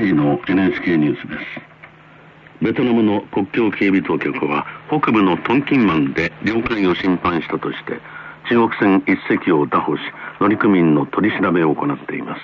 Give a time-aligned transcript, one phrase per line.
[0.00, 1.76] 時の NHK ニュースです
[2.62, 8.00] ベトナムの国境警備当局は北部のトンキンマンで領海を侵犯したとして
[8.48, 10.00] 中国船1隻を拿捕し
[10.40, 12.40] 乗組員の取り調べを行っています。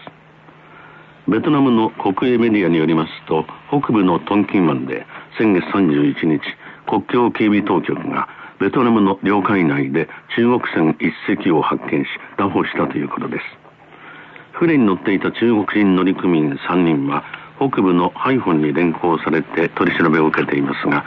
[1.29, 5.07] ベトナムの国営メディアによりますと北部のトンキンマンで
[5.39, 6.41] 先月31日
[6.89, 13.45] 国境警備当局がベトナムの領海内で中国船1隻を発見し拿捕したということです。
[14.53, 17.25] 船に乗っていた中国人乗組員3人は
[17.69, 21.05] 北部のハイフォンに連行されて取り調べを受けていますが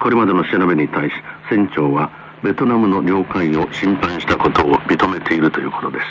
[0.00, 1.14] これまでの調べに対し
[1.48, 2.10] 船長は
[2.42, 6.04] ベトナムの領海を侵犯したことを認めているということです。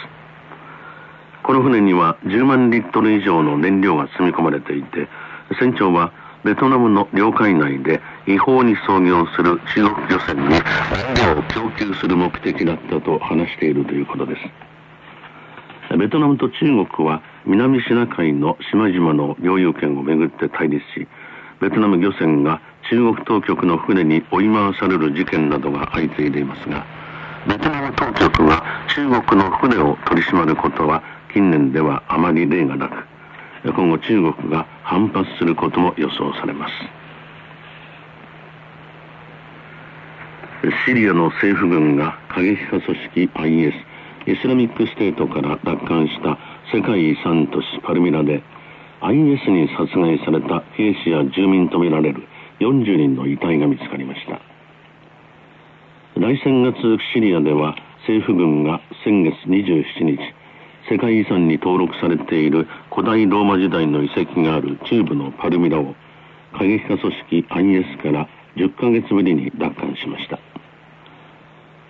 [1.44, 5.08] この船には10万リットル以上の燃料が積み込まれていて
[5.58, 6.12] 船長は
[6.44, 10.62] ベトナムの領海内で違法に操業する中国漁船に燃
[11.36, 15.98] 料を供給する目的だったと話しているということです。
[15.98, 21.08] ベトナムと中国は南シナ海の島々の領有権をめぐって対立し
[21.62, 26.86] ベトナム漁船が中国当局の船に追い回される事件などが相次いでいますが
[27.48, 28.62] ベトナム当局が
[28.94, 31.02] 中国の船を取り締まることは
[31.34, 33.06] 近年ではあまり例がなく
[33.64, 36.74] 今後中国が反発することも予想されます。
[40.86, 43.76] シリアの政府軍が過激派組織 IS
[44.28, 46.38] イスラミックステートから奪還した
[46.74, 48.44] 世界遺産都市パルミラで
[49.00, 52.28] IS に殺害された兵士や住民とみられる
[52.60, 54.42] 40人の遺体が見つかりました。
[56.20, 60.20] 内戦が続くシリアでは政府軍が先月27日
[60.90, 65.96] 世界遺産に登録されている古代ローマ時代の遺跡がある中部のパルミラを
[66.54, 70.40] 過激派組織 IS から10ヶ月ぶりに奪還しました。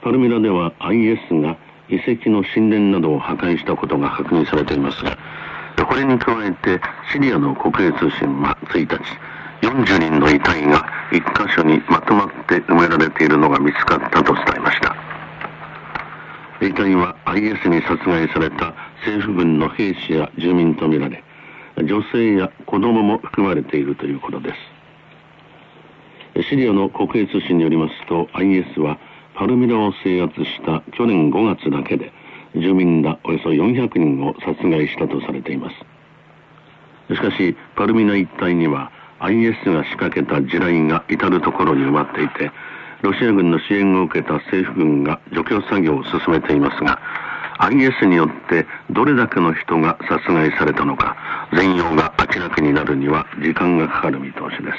[0.03, 1.57] パルミラでは IS が
[1.89, 5.03] 遺跡の神殿などを破壊したことが確認されています。
[5.03, 8.97] がこれに加えてシリアの国営通信は1日
[9.61, 14.95] 40人の遺体が1箇所にまとまって埋められているのが見つかったと伝えました。
[16.61, 21.23] 遺体は IS に殺害された政府軍の兵士や住民とみられ
[21.77, 24.53] 女性や子供も含まれているということで
[26.35, 26.43] す。
[26.49, 28.97] シリアの国営通信によりますと IS は
[29.37, 32.11] パルミラを制圧した去年5月だけで
[32.55, 37.13] 住民らおよそ400人を殺害したとされています。
[37.13, 42.51] しかしパルミナ一帯には IS が仕掛けた地雷が至る所に埋まっていて
[43.03, 46.99] ロシア軍の支援を受けた政府軍が除去作業を進めていますが
[47.59, 51.15] IS によってどれだけの人が殺害されたのか
[51.53, 54.77] 全容が明らかになるには時間がかかる見通しです。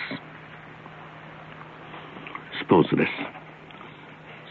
[2.61, 3.38] スポーツです。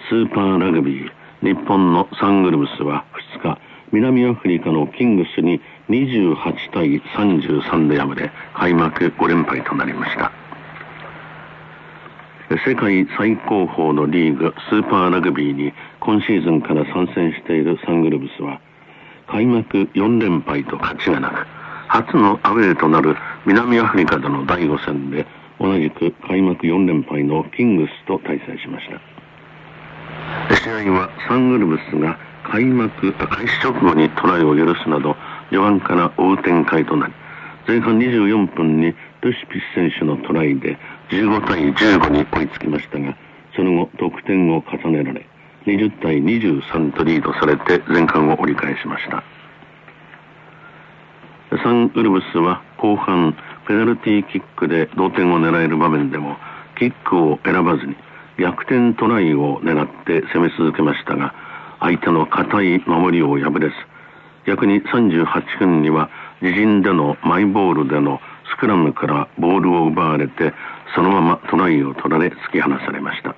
[0.09, 3.59] スーパーラグビー日本のサングルブスは2日
[3.91, 5.59] 南アフリカのキングスに
[5.89, 6.35] 28
[6.71, 10.31] 対33で敗れ開幕5連敗となりました。
[12.65, 18.61] 世界最高峰のリーグスーパーラグビーに今シーズンから参戦しているサングルブスは
[19.27, 21.45] 開幕4連敗と勝ちがなく
[21.89, 25.27] 初のアウェーとなる南アフリカでの第5戦で
[25.59, 29.16] 同じく開幕4連敗のキングスと対戦しました。
[30.63, 35.15] 試合はサングルブスが開幕開始直後にトライを許すなど
[35.49, 37.13] 序盤から追う展開となり
[37.67, 40.77] 前半24分にルシピス選手のトライで
[41.09, 43.17] 15対15に追いつきましたが
[43.55, 45.25] その後得点を重ねられ
[45.65, 49.21] 20対23とリードされて前半を折り返しました。
[51.55, 53.35] サンウルブスは後半
[53.67, 56.35] ペナルティーキックで同点を狙える場面でも
[56.77, 57.95] キックを選ばずに
[58.37, 61.33] 逆転トライを狙って攻め続けましたが
[61.79, 63.75] 相手の堅い守りを破れず
[64.45, 65.25] 逆に38
[65.59, 66.09] 分には
[66.41, 70.53] 自陣でのマイボールでのスクラムからボールを奪われて
[70.95, 73.35] そのままトライを取られ突き放されました。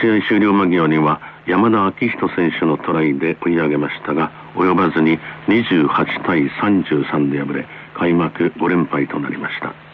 [0.00, 9.85] 試合終了間際には山田昭仁選手のトライで追い上げましたが及ばずに28対33で敗れ開幕5連敗となりました。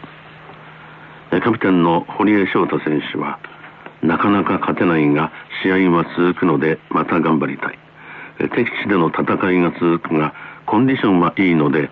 [1.32, 3.38] キャプテンの堀江翔太選手は
[4.02, 5.32] なかなか勝てないが
[5.62, 7.78] 試合は続くのでまた頑張りたい。
[8.50, 10.34] 敵地での戦いが続くが
[10.66, 11.88] コンディションはいいので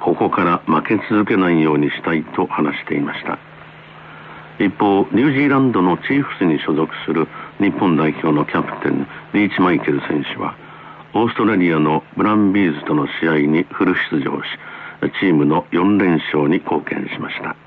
[0.00, 3.38] ここから負け続けないようにしたいと話していました。
[4.58, 7.26] 一方ニュージーランドのチーフスに所属する
[7.58, 10.56] 日本代表のキャプテンリーチマイケル選手は
[11.12, 14.46] オーストラリアのブランビーズとの試合にフル出場し
[15.20, 17.65] チームの4連勝に貢献しました。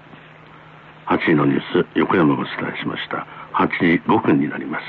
[1.10, 3.26] 8時のニュース横山がお伝えしました。
[3.54, 4.84] 8時5分になります。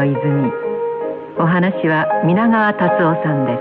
[0.00, 0.50] の泉。
[1.38, 3.60] お話は皆川達夫さんです。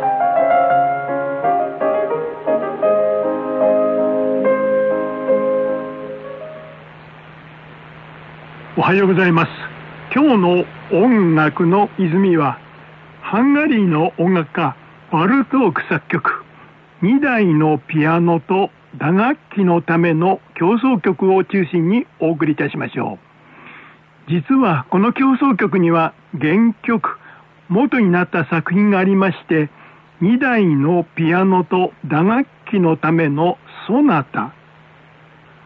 [8.77, 9.51] おはようございます。
[10.15, 12.57] 今日の音楽の泉は
[13.21, 14.77] ハンガリーの音楽家
[15.11, 16.45] バルトーク作曲
[17.03, 23.19] 2台のピアノと打楽器のための競争曲を中心にお送りいたしましょ
[24.27, 24.31] う。
[24.31, 27.17] 実はこの競争曲には原曲
[27.69, 29.69] 元になった作品がありまして
[30.21, 34.53] 2台のピアノと打楽器のためのソナタ。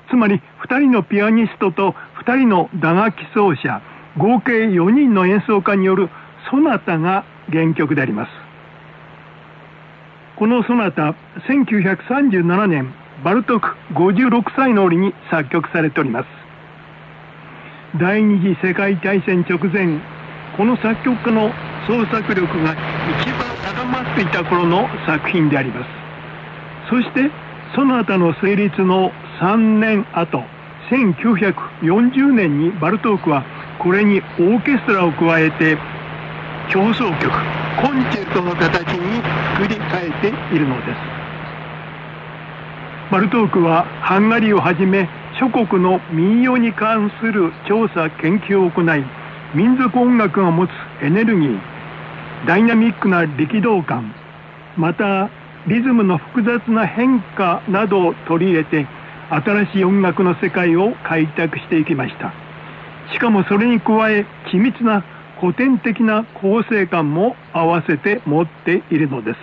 [0.10, 3.82] つまり2人のピアニストと2人の打楽器奏者
[4.18, 6.10] 合計4人の演奏家による
[6.52, 8.32] ソナタが原曲であります。
[10.36, 11.16] このソナタ
[11.48, 12.94] 1937年
[13.24, 16.28] バルトク56歳の折に作曲されております。
[18.00, 20.00] 第二次世界大戦直前
[20.58, 21.52] この作曲家の
[21.88, 25.90] 創作力が一番高まっていた頃の作品であります。
[26.90, 27.32] そして
[27.74, 29.12] その他の成立の
[29.42, 30.44] 3年後
[30.92, 33.44] 1940年にバルトークは
[33.80, 35.78] これにオーケストラを加えて
[36.70, 37.32] 競争曲
[37.82, 39.24] コンチェルトの形に
[39.58, 41.00] 作り変えているのです。
[43.12, 45.10] バルトークはハンガリーをはじめ
[45.40, 49.04] 諸国の民謡に関する調査研究を行い
[49.54, 50.72] 民族音楽が持つ
[51.04, 51.60] エネルギー
[52.48, 54.14] ダイナミックな力道感
[54.78, 55.30] また
[55.68, 58.88] リズムの複雑な変化などを取り入れて
[59.30, 62.34] 新しい音楽の世界を開拓していきました。
[63.14, 65.04] しかもそれに加え緻密な
[65.40, 69.40] 古典的な構成感も合わせて持っているのです。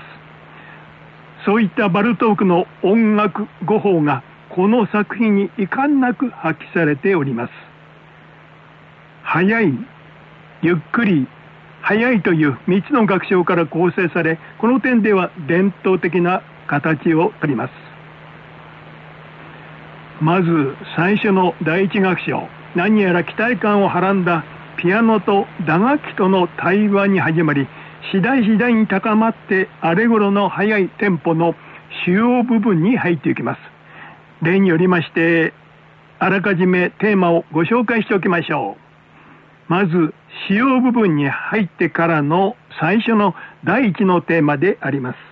[1.44, 7.52] そういったバルトークの音楽語法がこの作品に遺憾なく発揮されております。
[9.22, 9.72] 速い
[10.62, 11.26] ゆっくり
[11.82, 17.72] 速いという3つの楽章から構成されこの点では伝統的な形をとります。
[20.20, 22.46] まず最初の第一楽章
[22.76, 24.44] 何やら期待感をはらんだ
[24.76, 27.66] ピアノと打楽器との対話に始まり
[28.12, 31.54] 次第次第に高まってあれ頃の速いテンポの
[32.04, 33.60] 主要部分に入っていきます。
[34.42, 35.54] 例によりまして
[36.18, 38.89] あらかじめテーマをご紹介しておきましょう。
[39.70, 40.12] まず
[40.48, 45.29] 使用部分に入ってからの最初の第一のテーマであります。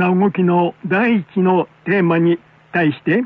[0.00, 2.38] な動きの第1のテーマに
[2.72, 3.22] 対して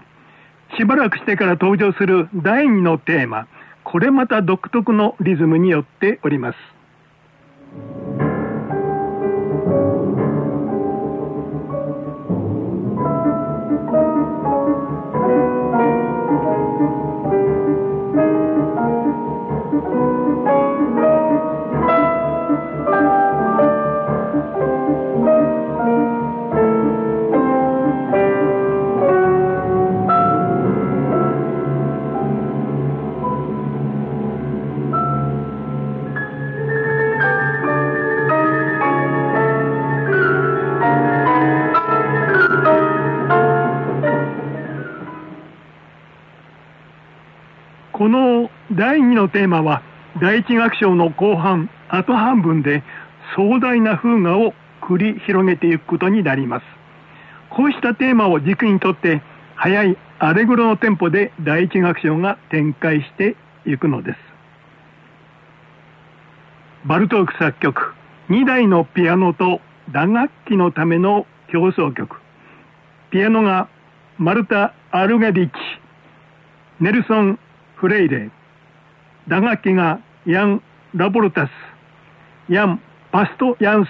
[0.76, 3.47] しばらくしてから登場する第2のテーマ。
[3.85, 6.57] これまた独特のリズムによっております。
[49.35, 49.83] テーマは
[50.21, 52.85] 第一楽章の後半後半分で
[53.37, 56.64] 壮大な風雅を繰り広げていくことになります。
[57.50, 59.23] こうしたテーマを軸にとって
[59.57, 63.37] 速いアレグロのテンポで第一楽章が展開して
[63.67, 64.19] いくのです。
[66.87, 67.95] バルトーク作曲
[68.31, 69.61] 2台のピアノと
[69.91, 72.17] 打楽器のための競争曲。
[73.11, 73.69] ピアノが
[74.17, 75.55] マルタ・アルガディッチ
[76.79, 77.38] ネルソン・
[77.75, 78.31] フレイレ。
[79.28, 80.62] 打楽器がヤン・
[80.95, 81.50] ラボルタス。
[82.49, 83.88] ヤン・パスト・ヤンス。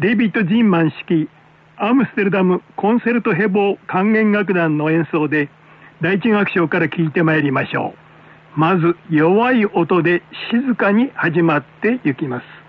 [0.00, 1.28] デイビッド・ジンマン式
[1.76, 5.48] アムステルダムコンセルトヘボー管弦楽団の演奏で
[6.00, 7.94] 第一楽章から聴いてまいりましょ
[8.56, 8.60] う。
[8.60, 12.63] まず弱い音で静かに始まっていきます。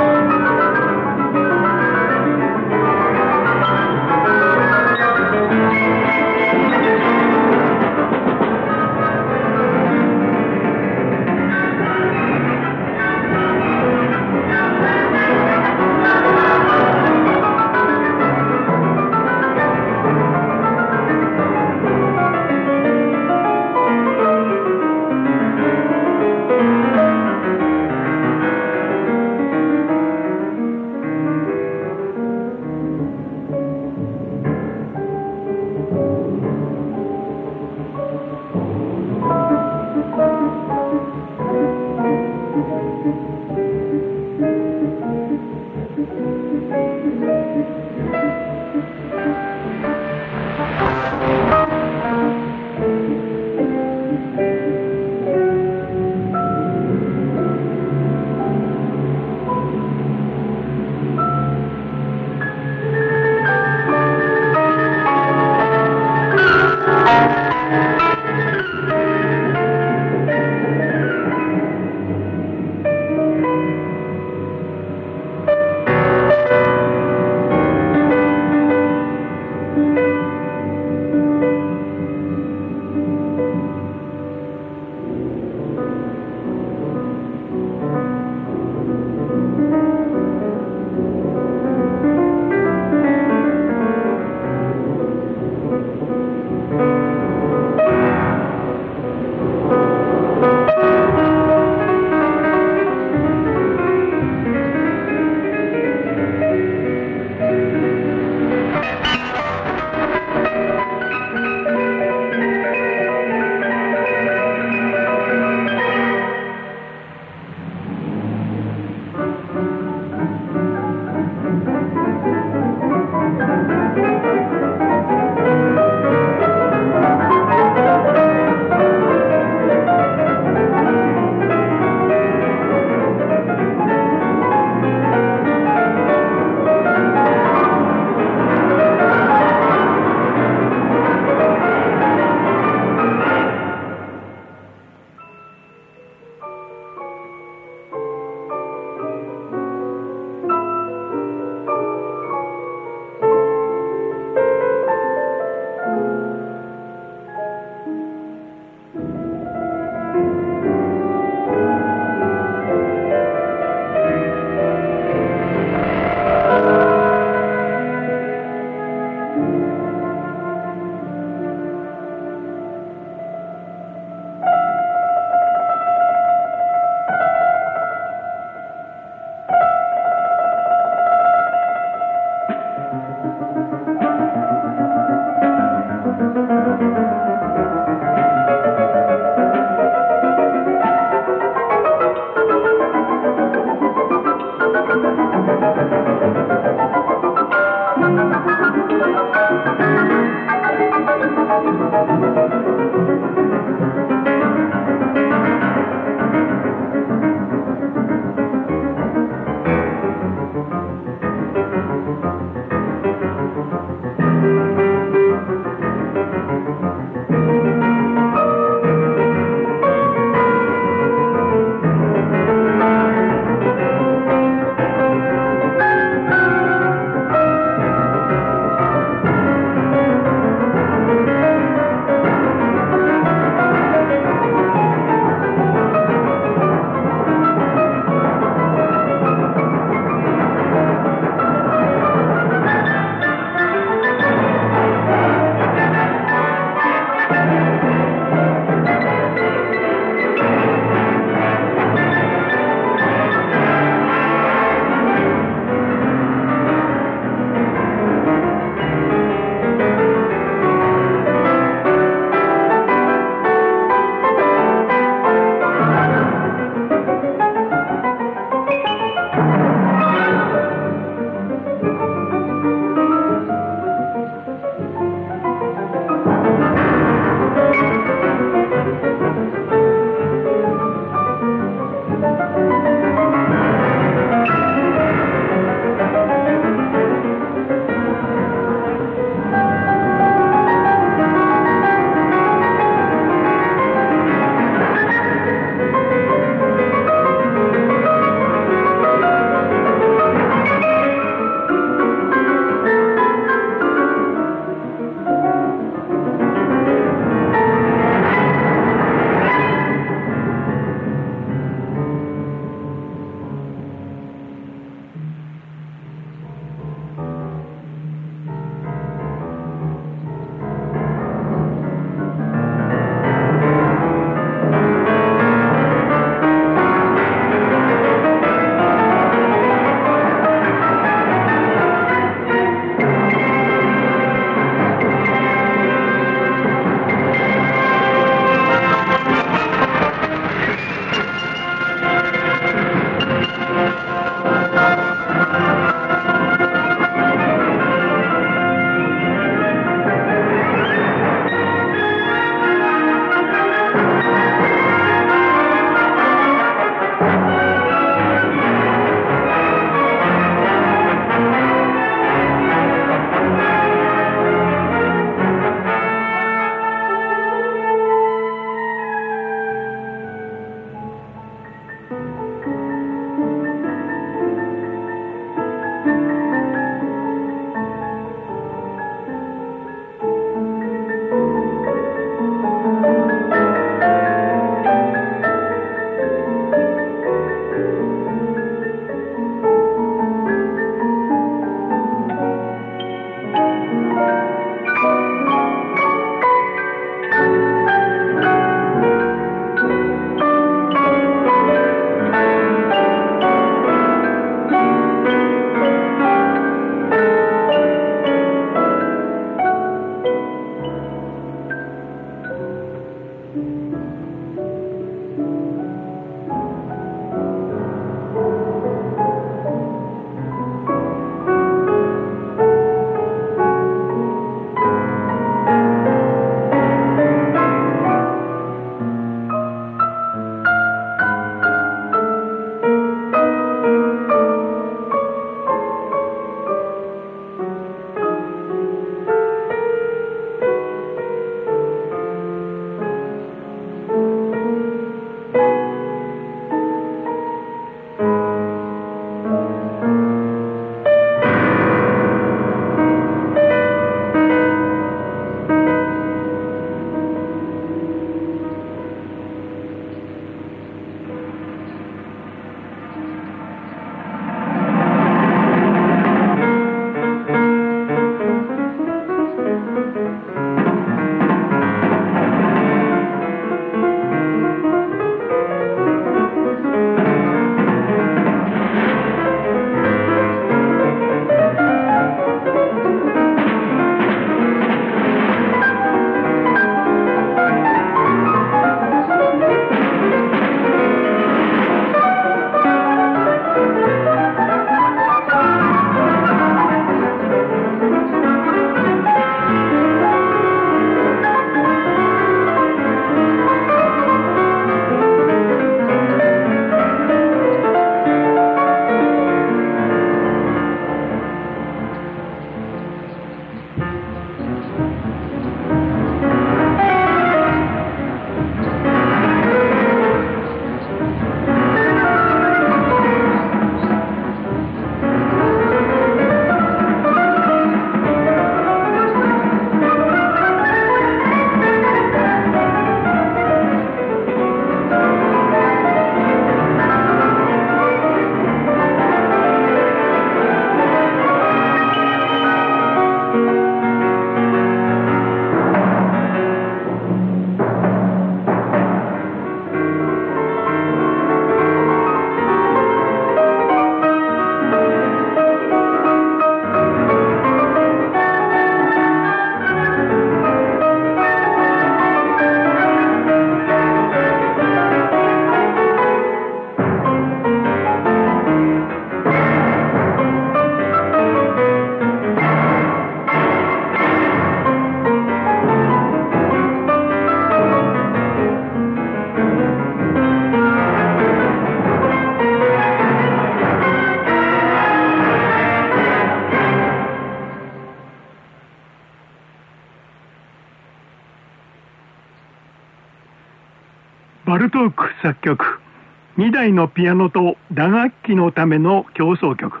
[596.74, 600.00] 台のピアノと打楽器のための協奏曲。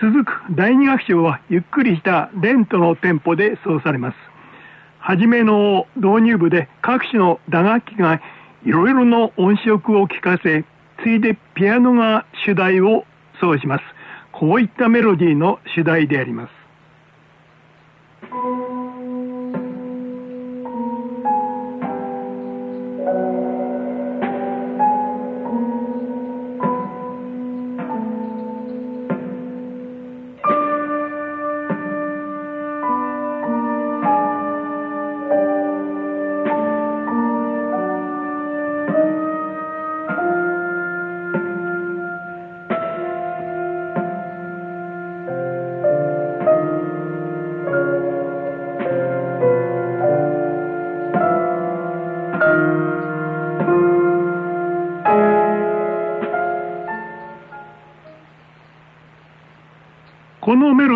[0.00, 4.16] 続く第2楽章はゆっくりしたレントのテンポで奏されます。
[4.98, 8.22] はじめの導入部で各種の打楽器が
[8.64, 10.64] いろいろの音色を聞かせ
[11.02, 13.04] ついでピアノが主題を
[13.38, 13.84] 奏します。
[14.32, 16.55] こういったメロディーの主題であります。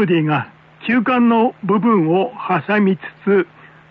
[0.00, 0.48] このメロディが
[0.86, 2.32] 中間の部分を
[2.66, 3.46] 挟みつつ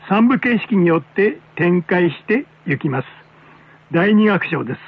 [0.09, 3.07] 三部形式によって展開していきます。
[3.91, 4.79] 第二楽章です。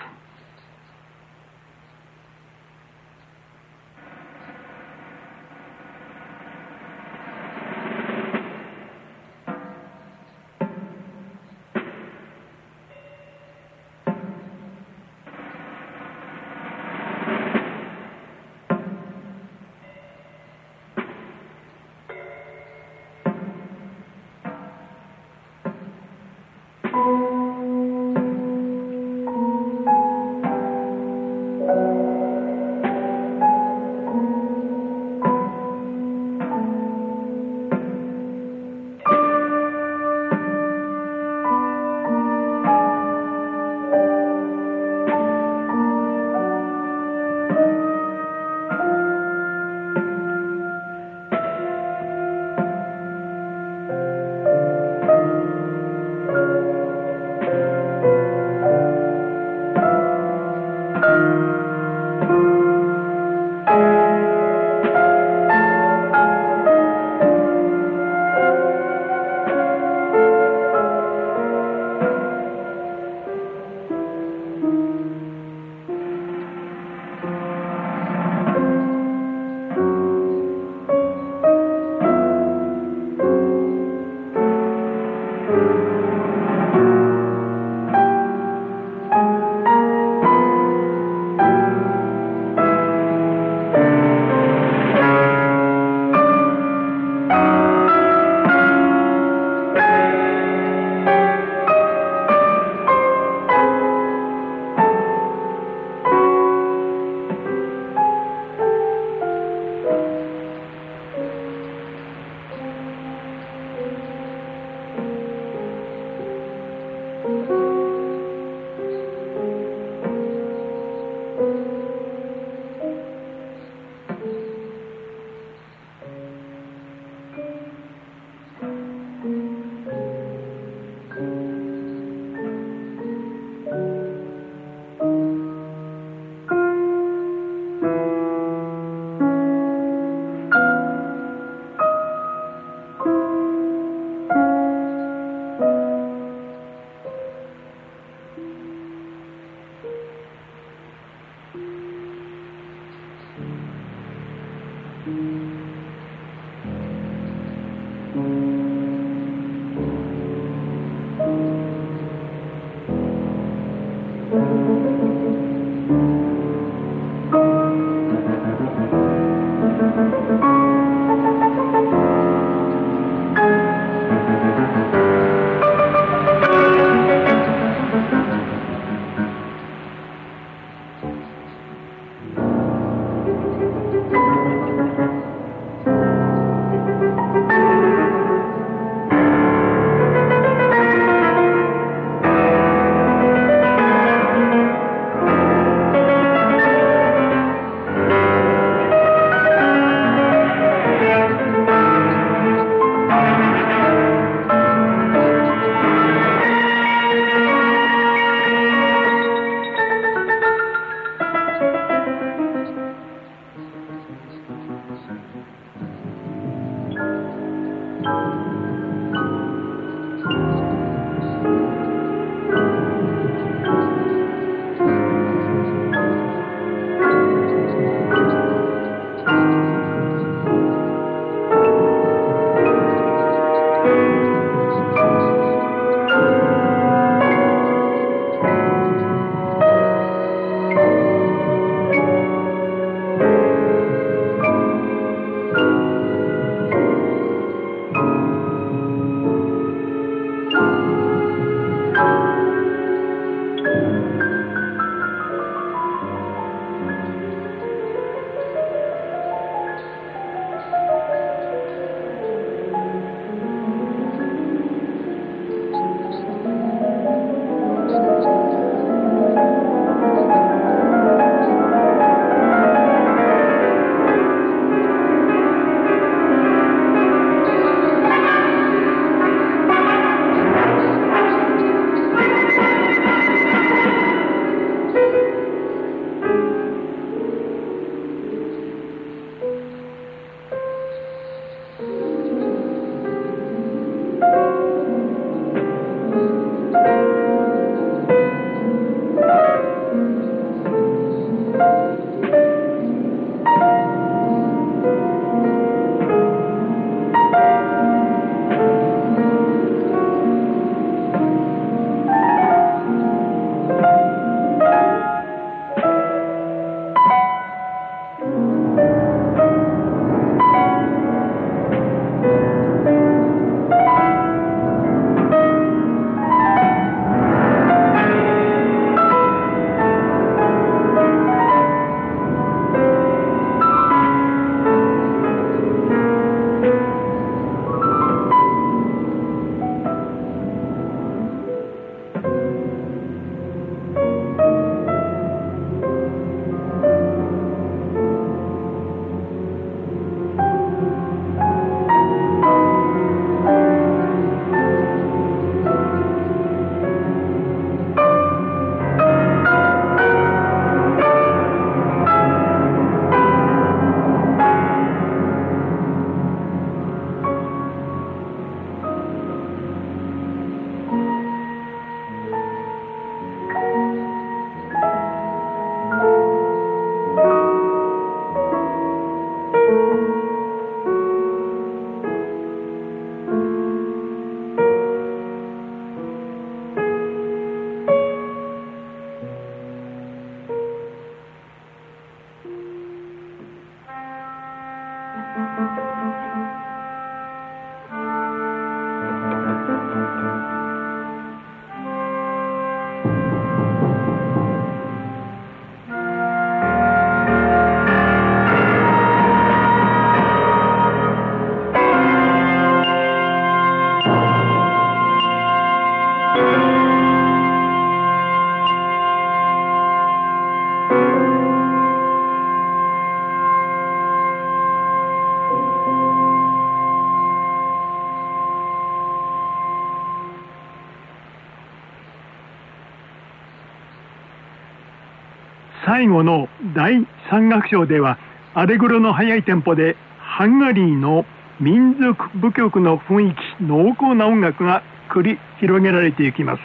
[436.11, 438.19] 後の第3楽章では
[438.53, 441.25] アレグロの速いテンポでハンガリーの
[441.59, 446.61] 民族舞曲の雰囲気濃厚な音楽が繰り広げられていきます。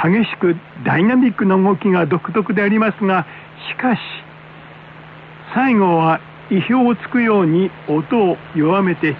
[0.00, 0.54] 激しく
[0.84, 3.26] ダイナミックな動きが独特でありますが
[3.68, 3.98] しかし
[5.52, 9.16] 最後は意表をつくように音を弱めて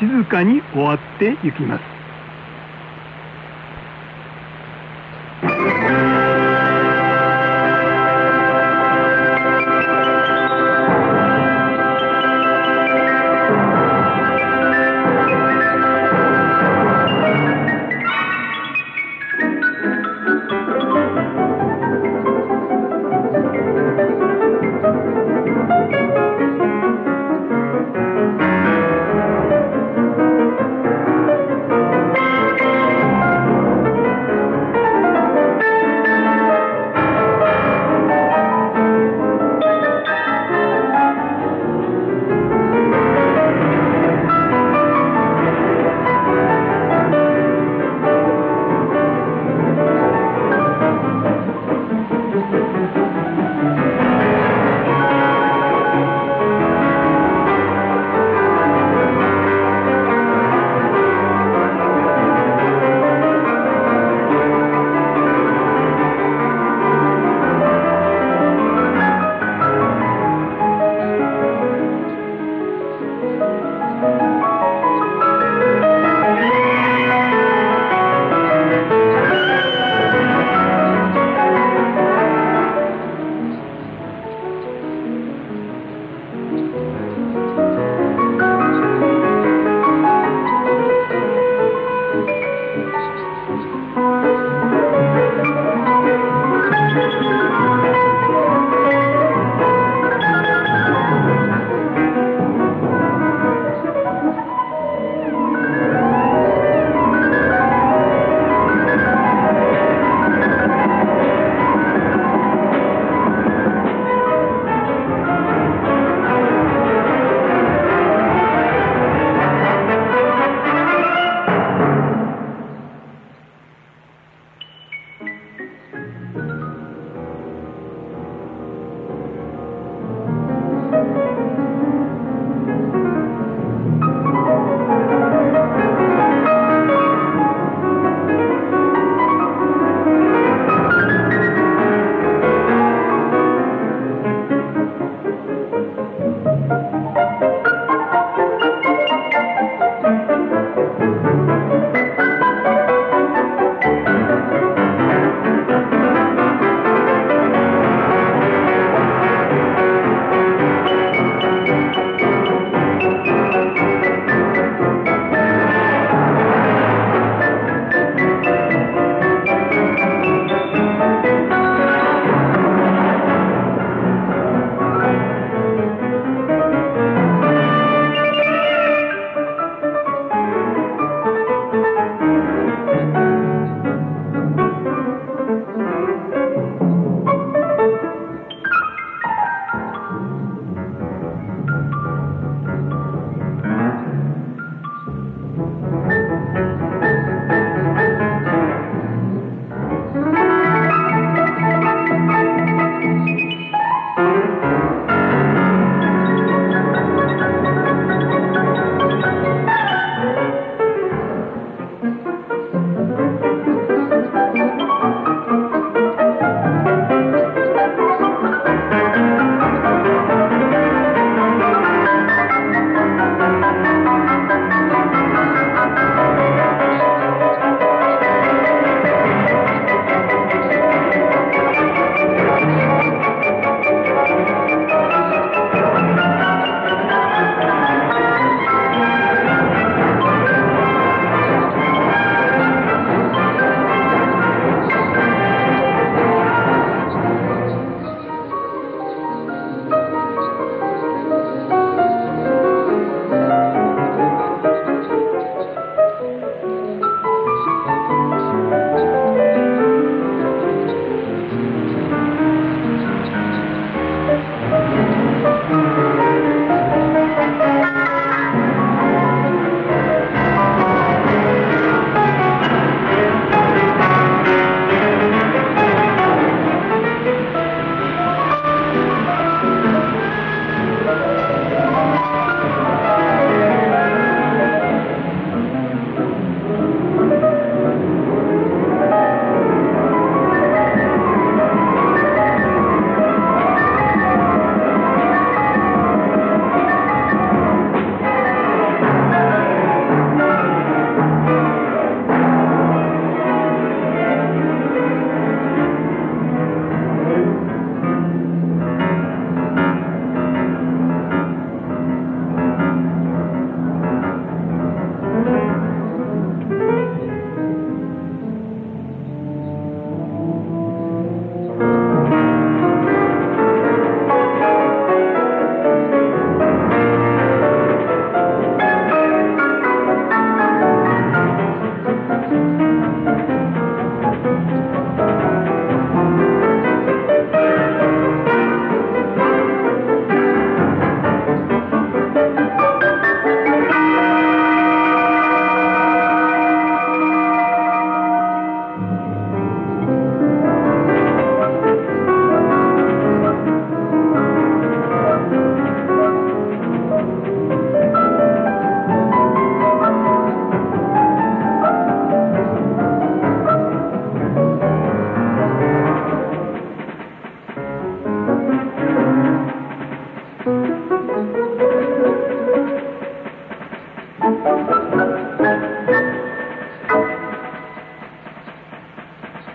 [0.00, 1.93] 静かに終わっていきます。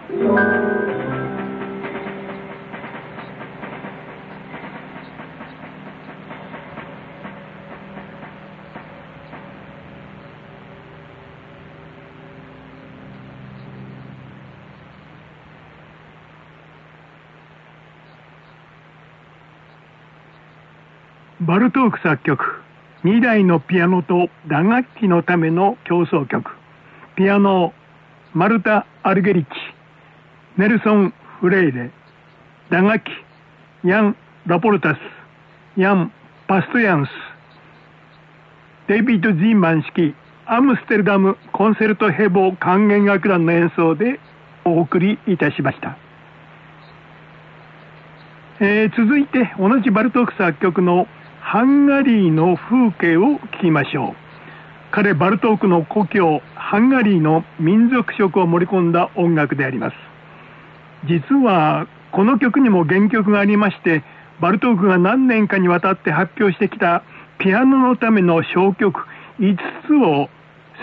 [0.09, 0.15] バ
[21.59, 22.63] ルトーク作曲
[23.03, 26.49] 2台のピアノと打楽器のための競争曲。
[27.15, 27.73] ピアノ
[28.33, 29.49] マルタ・アルゲリッチ。
[30.59, 31.89] ネルソン・フレイレ
[32.69, 33.11] 打楽器
[33.85, 34.97] ヤン・ラポルタス
[35.77, 36.11] ヤン・
[36.49, 37.09] パストヤンス
[38.89, 40.13] デイビッド・ジーマン式
[40.45, 44.19] アムステルダムコンセルトヘボ管弦楽団の演奏で
[44.65, 45.97] お送りいたしました、
[48.59, 51.07] えー、続いて同じバルトーク作曲の
[51.39, 54.15] ハンガリーの風景を聞きましょう。
[54.91, 60.18] 彼バルトークの故郷ハンガリーの民族色を盛り込んだ音楽であります。
[61.05, 64.03] 実はこの曲にも原曲がありまして
[64.41, 67.03] バルトークが何年かにわたって発表してきた
[67.39, 69.05] ピアノのための小曲
[69.39, 70.29] 5つを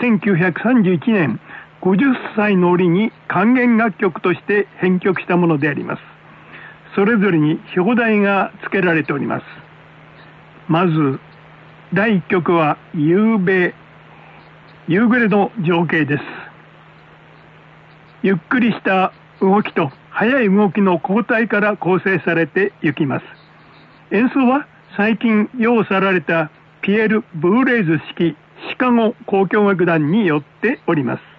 [0.01, 1.39] 1931年
[1.81, 6.01] 50歳の折に管弦楽曲として編曲したものであります。
[6.95, 9.45] それぞれに表題が付けられております。
[10.67, 11.19] まず
[11.93, 13.75] 第1曲は夕べ
[14.87, 16.23] 夕暮れの情景です。
[18.23, 23.25] ゆっくりした動きと速い動きの交代から構成されていきます。
[24.09, 24.65] 演奏は
[24.95, 26.49] 最近用さられた
[26.81, 28.35] ピエール・ブーレイズ式
[28.71, 31.36] シカゴ交響楽団によっております。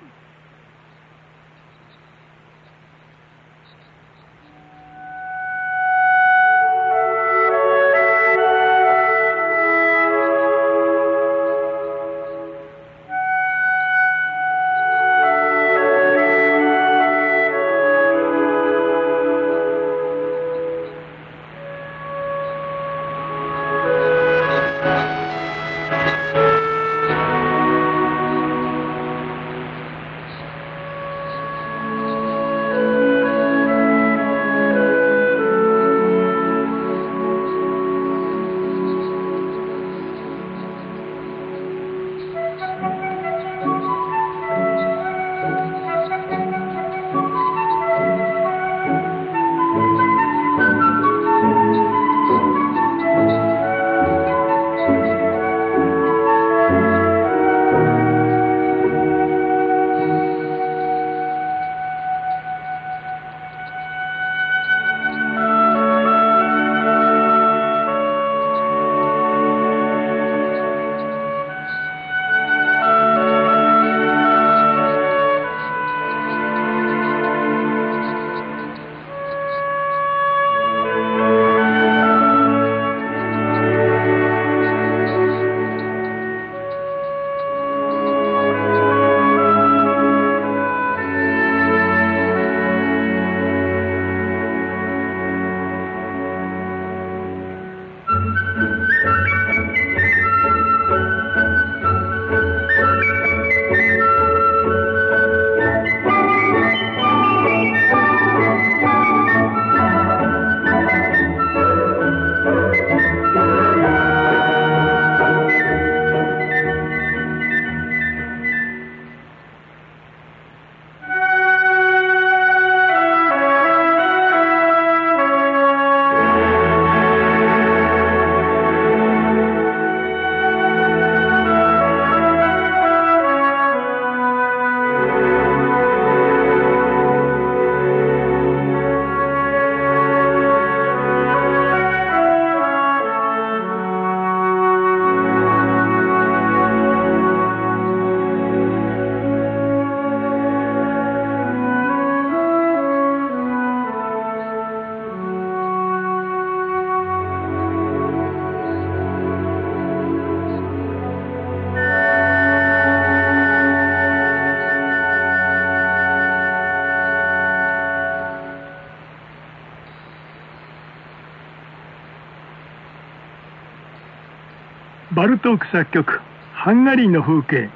[175.49, 176.21] トーク作曲
[176.53, 177.71] 「ハンガリーの風景」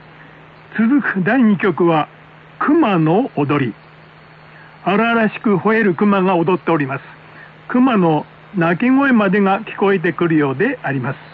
[0.78, 2.06] 続く第2曲は
[2.60, 3.72] 「熊の踊り」
[4.84, 7.04] 荒々しく吠える熊が踊っております。
[7.68, 8.26] 熊の
[8.58, 11.31] 鳴き声までが聞こえてくるようであります。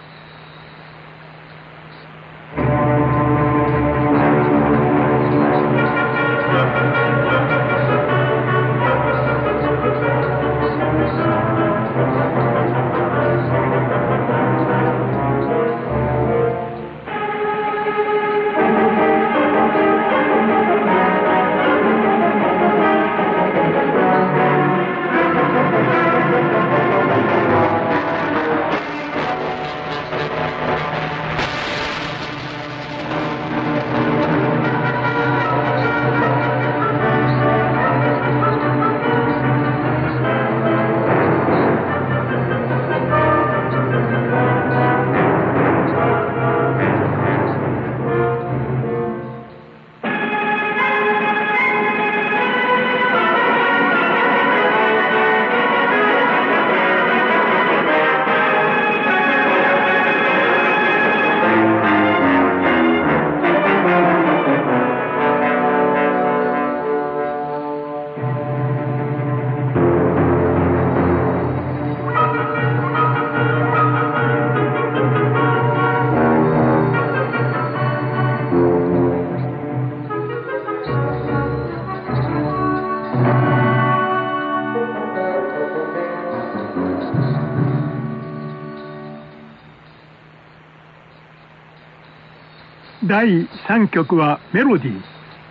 [93.68, 95.02] 3曲はメロディー。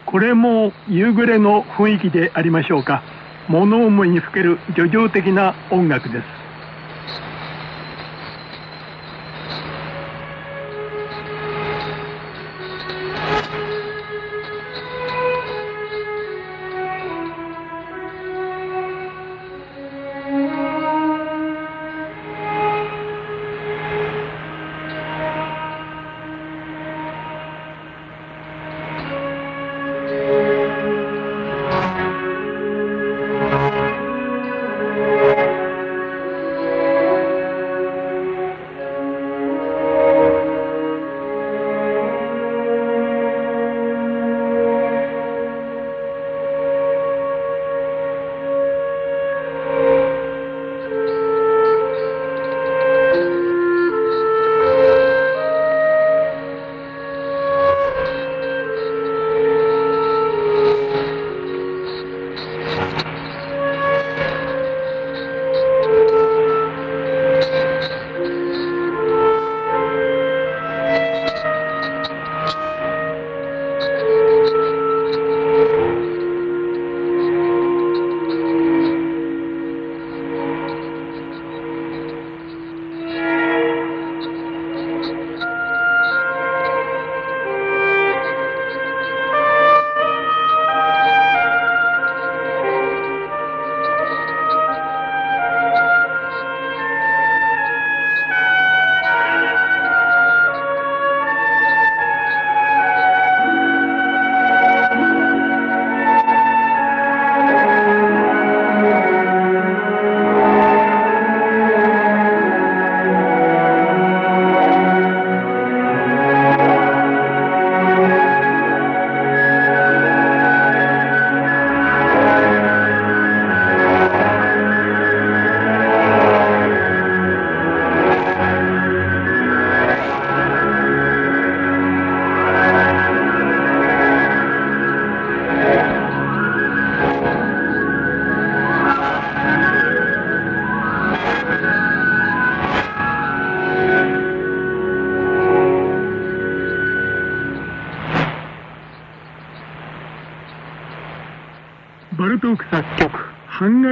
[0.07, 3.03] これも夕暮れの雰囲気でありましょうか。
[3.47, 6.36] 物思いにふける叙情的な音楽です。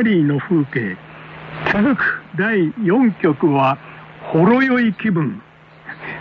[0.06, 0.95] リーの風景」
[1.74, 3.78] 続く第4曲は
[4.32, 5.41] 「ほろ酔い気分」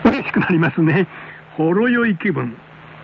[0.03, 1.07] 嬉しくなりますね。
[1.55, 2.57] ほろ酔い気分。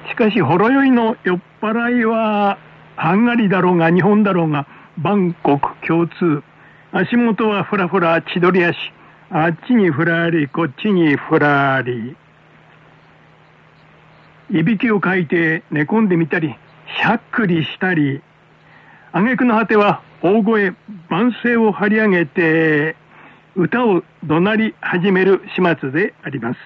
[0.10, 2.58] しかしほろ酔いの酔っ払いは
[2.96, 4.66] ハンガリーだろうが日本だろうが
[4.98, 6.44] バンコク共通。
[6.92, 8.78] 足元はふらふら千鳥足
[9.30, 12.16] あっちにふらりこっちにふらり。
[14.52, 16.54] いびきをかいて寝込んでみたり
[16.98, 18.22] しゃっくりしたり。
[19.14, 20.76] 挙句の果ては大声
[21.10, 22.96] 万声を張り上げて
[23.56, 26.60] 歌を怒鳴り始める始末であります。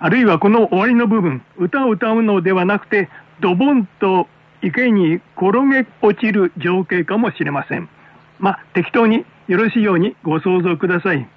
[0.00, 3.08] あるいはこの終わりの部分歌を歌うのではなくて
[3.40, 4.26] ドボンと
[4.62, 7.88] 池に転げ落ちる情景かもしれません。
[8.38, 11.28] まあ適当によろしいようにご想像ください。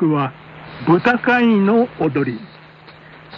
[0.00, 0.32] 曲は
[0.86, 2.40] 豚飼いの踊り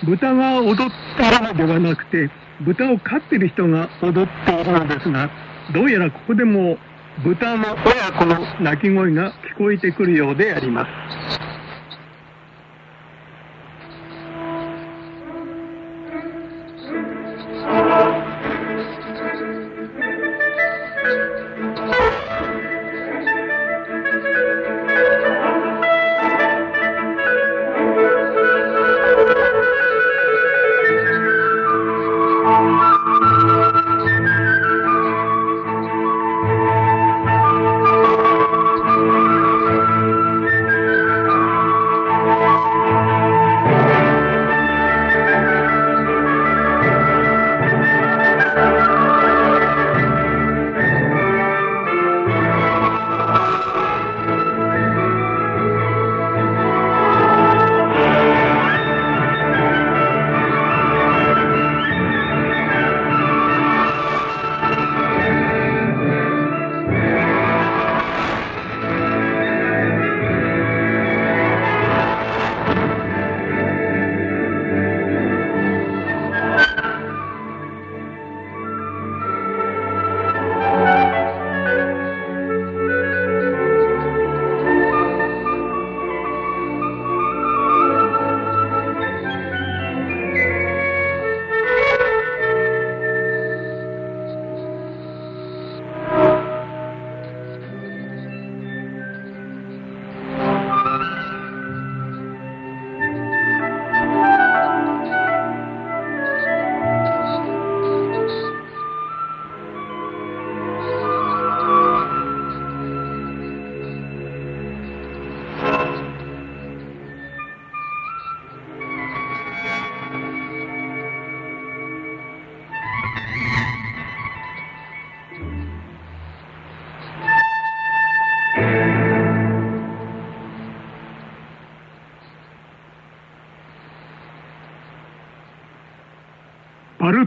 [0.05, 2.31] 豚が踊ったのではなくて
[2.65, 5.29] 豚を飼ってる人が踊っているのですが
[5.75, 6.79] どうやらここでも
[7.25, 11.22] 豚の親子の鳴き声が聞こえてくるようであります。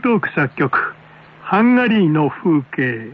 [0.06, 0.93] トーク作曲
[1.41, 3.10] 「ハンガリーの風景」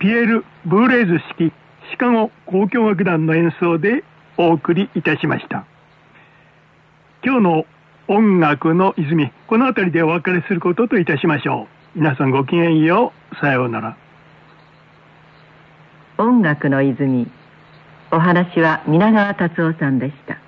[0.00, 1.52] ピエール・ブーレーズ式
[1.88, 4.02] シカゴ交響楽団の演奏で
[4.36, 5.64] お送りいたしました。
[7.24, 7.66] 今日の
[8.08, 12.00] 音楽の泉この辺りでお別れすることといたしましょう。
[12.00, 13.36] 皆さんごきげんよう。
[13.36, 13.96] さようなら。
[16.18, 17.30] 音楽の泉
[18.10, 20.45] お話は皆川達夫さんでした。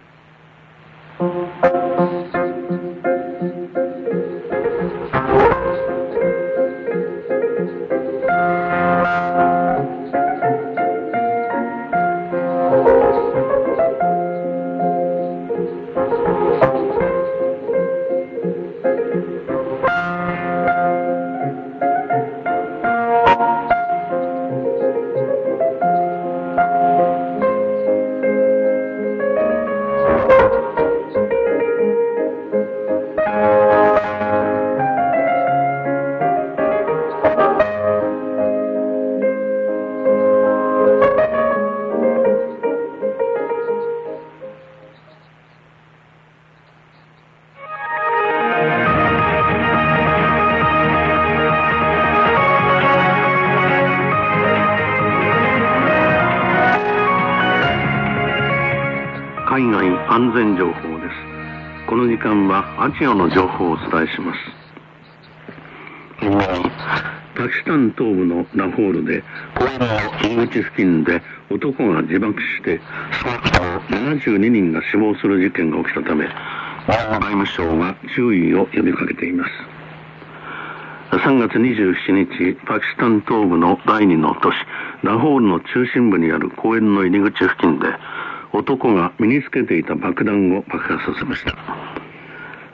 [62.89, 64.39] アジアの情報をお伝えします。
[67.35, 69.23] パキスタン東部のラホールで、
[69.59, 71.21] 公園の入り口付近で
[71.51, 72.81] 男が自爆して、
[73.23, 73.69] 少なくとも
[74.17, 76.29] 72人が死亡する事件が起きたため、
[76.87, 79.51] 外務省が注意を呼びかけています。
[81.11, 84.57] 3月27日、パキスタン東部の第二の都市、
[85.03, 87.89] ラホールの中心部にある公園の入り口付近で、
[88.55, 91.78] 男が身につけていた爆弾を爆発させました。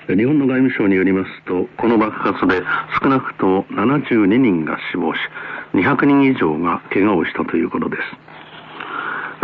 [0.06, 2.62] 日本の外務省によりますと、この爆発で
[3.02, 5.18] 少なくとも72人が死亡し、
[5.72, 8.02] 200人以上が怪我をしたということです。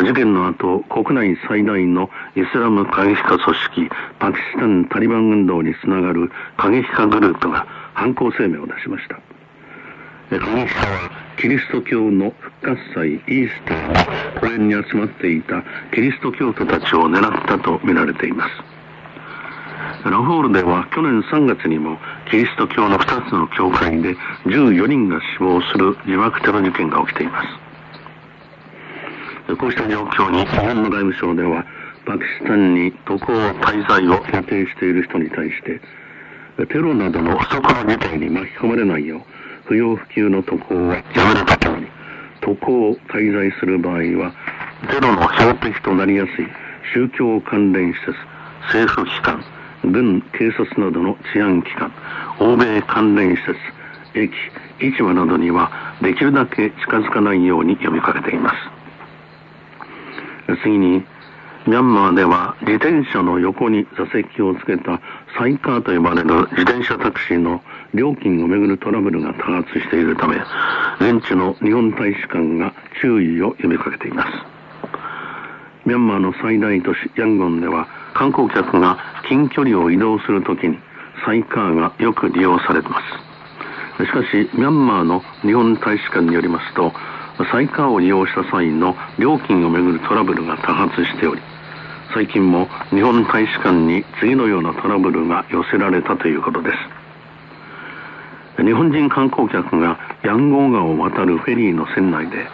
[0.04, 9.16] 事件の後、国内最大のイスラム過激派組織、パキスタン・タリバン運動につながる過激派グループが犯行声明を出しました。
[10.30, 15.62] 過激派はキリスト教の復活祭イースターの公園に集まっていた
[15.94, 18.79] キリスト教徒たちを狙ったとみられています。
[20.04, 21.98] ラホールでは去年3月にも
[22.30, 27.70] キリスト教の2つの教会で14人が死亡する自爆テロ事件が起きています。
[29.56, 31.64] こうした状況に日本の外務省では
[32.06, 35.80] パキスタンに渡航滞在を予定している人に対して
[36.66, 39.20] テロなどの不測の事態に巻き込まれないよう
[39.66, 41.02] 不要不急の渡航はや
[41.34, 41.86] めるとともに
[42.40, 44.32] 渡航滞在する場合は
[44.88, 46.46] テロの標的となりやすい
[46.94, 48.16] 宗教関連施設
[48.72, 49.44] 政府機関
[49.84, 51.92] 軍警察などの治安機関
[52.38, 53.58] 欧米関連施設
[54.14, 54.32] 駅
[54.80, 55.70] 市場などには
[56.02, 58.56] できるだけ近づかないように呼びかけています。
[60.62, 61.04] 次に
[61.66, 65.00] ミャンマーでは自転車の横に座席をつけた
[65.38, 67.62] サイカーと呼ばれる自転車タクシーの
[67.94, 70.36] 料金をめぐるトラブルが多発しているため
[71.00, 74.30] 現地の日本大使館が注意を呼びかけています。
[75.84, 78.98] ミャンマーの最大都市ヤンゴンでは観光客が
[79.28, 80.78] 近距離を移動するときに
[81.24, 83.00] サイカーがよく利用されてま
[83.98, 84.04] す。
[84.04, 86.92] しかしミャンマーの日本大使館によりますと
[87.52, 91.42] サイカーを利用した際の料金をめぐるトラブルが多発しており
[92.14, 96.76] 最近も日本大使館に次のようなトラブルが寄せられたということです。
[98.64, 102.46] 日本人観光客がヤンゴー川を渡るフェリーの船内で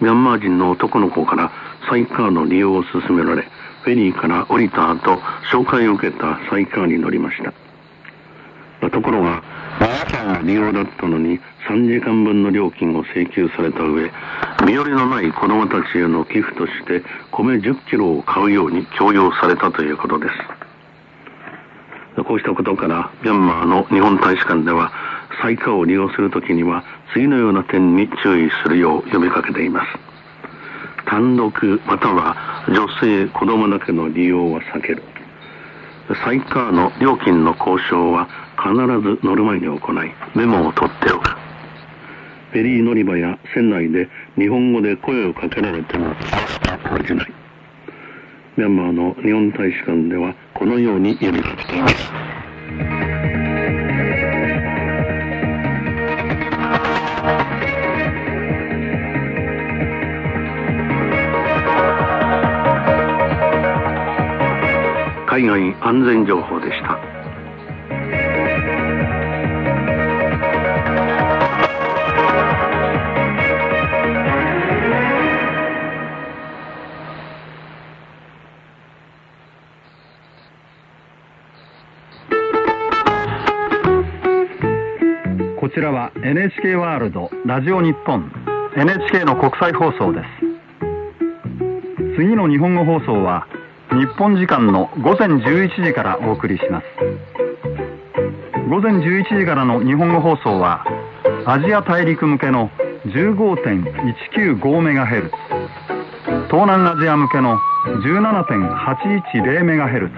[0.00, 1.52] ミャンマー人の男の子から
[1.88, 3.48] サイカーの利用を勧められ
[3.84, 5.18] フェリーから降りた後
[5.52, 7.52] 紹介を受けたサイカーに乗りました。
[8.90, 9.42] ところが
[9.78, 14.10] 7件の利用だったのに3時間分の料金を請求された上
[14.64, 20.28] 身寄りのない子供たちへの寄付として米10キロを買うように強要されたということで
[22.16, 22.22] す。
[22.22, 24.92] こうしたことからミャンマーの日本大使館では
[25.42, 29.86] 災禍を利用するときには次のような点に注意するよう呼びかけています。
[31.06, 35.02] 単独または女性子供だけの利用は避ける。
[36.24, 39.78] サイカーの料金の交渉は必ず乗る前に行い
[40.34, 41.28] メモを取っておく。
[42.52, 47.32] フェリー乗り場や船内で日本語で声をかけられても応じない。
[48.56, 53.13] ミャンマーの日本大使館ではこのように呼びかけています。
[65.34, 66.96] 海外安全情報でした。
[85.58, 88.30] こちらは NHK ワールドラジオ日本。
[88.76, 90.54] NHK の国際放送です。
[92.16, 93.48] 次の日本語放送は
[93.94, 96.86] 日本時間の午前11時からお送りします。
[98.68, 100.84] 午前11時からの日本語放送は
[101.46, 102.72] アジア大陸向けの
[103.06, 105.30] 15.195MHz
[106.50, 110.10] 東南アジア向けの 17.810MHz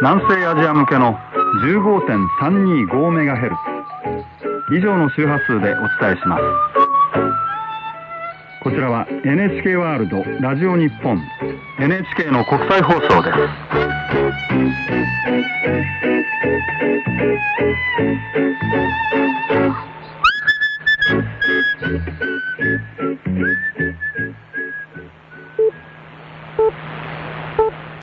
[0.00, 1.18] 南西アジア向けの
[1.62, 3.54] 15.325MHz
[4.78, 6.69] 以上の周波数でお伝えします。
[8.70, 11.20] こちらは NHK ワールドラジオ日本。
[11.80, 13.38] NHK の国際放送です。